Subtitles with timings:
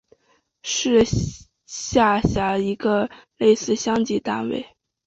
[0.63, 1.05] 是
[1.67, 3.07] 下辖的一个
[3.37, 4.65] 类似乡级单位。